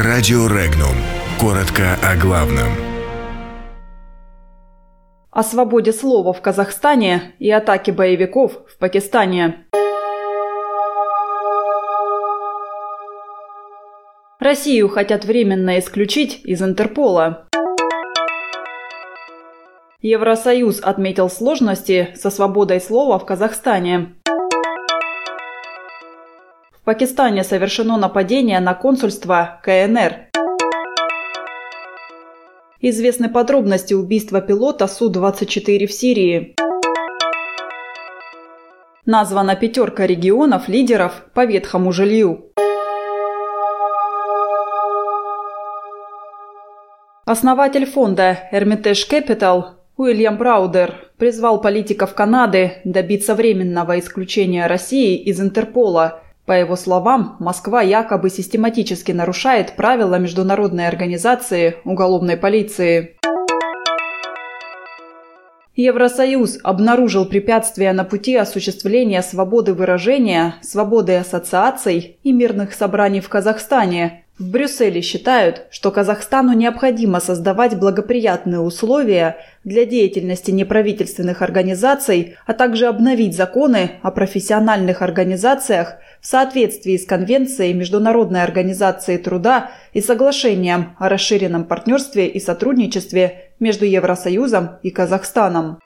[0.00, 0.94] Радио Регнум.
[1.40, 2.68] Коротко о главном.
[5.32, 9.66] О свободе слова в Казахстане и атаке боевиков в Пакистане.
[14.38, 17.48] Россию хотят временно исключить из Интерпола.
[20.00, 24.14] Евросоюз отметил сложности со свободой слова в Казахстане.
[26.88, 30.30] Пакистане совершено нападение на консульство КНР.
[32.80, 36.56] Известны подробности убийства пилота Су-24 в Сирии.
[39.04, 42.54] Названа пятерка регионов-лидеров по ветхому жилью.
[47.26, 49.64] Основатель фонда Hermitage Capital
[49.98, 56.22] Уильям Браудер призвал политиков Канады добиться временного исключения России из Интерпола.
[56.48, 63.18] По его словам, Москва якобы систематически нарушает правила Международной организации уголовной полиции.
[65.76, 74.24] Евросоюз обнаружил препятствия на пути осуществления свободы выражения, свободы ассоциаций и мирных собраний в Казахстане,
[74.38, 82.86] в Брюсселе считают, что Казахстану необходимо создавать благоприятные условия для деятельности неправительственных организаций, а также
[82.86, 91.08] обновить законы о профессиональных организациях в соответствии с Конвенцией Международной организации труда и соглашением о
[91.08, 95.80] расширенном партнерстве и сотрудничестве между Евросоюзом и Казахстаном.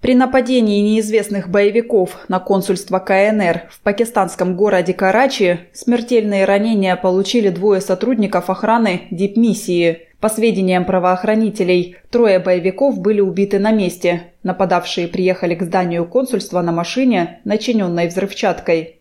[0.00, 7.82] При нападении неизвестных боевиков на консульство КНР в пакистанском городе Карачи смертельные ранения получили двое
[7.82, 10.06] сотрудников охраны дипмиссии.
[10.18, 14.32] По сведениям правоохранителей, трое боевиков были убиты на месте.
[14.42, 18.99] Нападавшие приехали к зданию консульства на машине, начиненной взрывчаткой.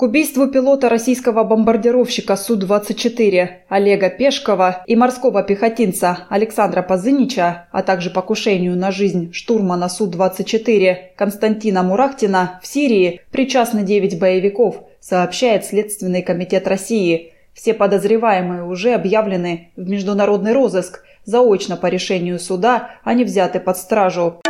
[0.00, 8.08] К убийству пилота российского бомбардировщика Су-24 Олега Пешкова и морского пехотинца Александра Позынича, а также
[8.08, 16.66] покушению на жизнь штурмана Су-24 Константина Мурахтина в Сирии причастны 9 боевиков, сообщает Следственный комитет
[16.66, 17.34] России.
[17.52, 21.04] Все подозреваемые уже объявлены в международный розыск.
[21.26, 24.40] Заочно по решению суда они взяты под стражу.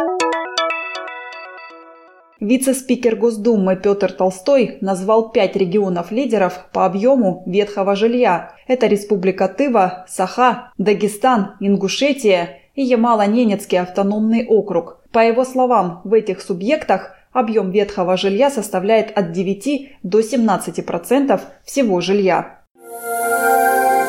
[2.41, 8.53] Вице-спикер Госдумы Петр Толстой назвал пять регионов-лидеров по объему ветхого жилья.
[8.67, 15.01] Это Республика Тыва, Саха, Дагестан, Ингушетия и Ямало-Ненецкий автономный округ.
[15.13, 22.01] По его словам, в этих субъектах объем ветхого жилья составляет от 9 до 17% всего
[22.01, 22.61] жилья.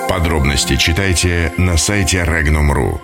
[0.08, 3.00] Подробности читайте на сайте Regnum.ru.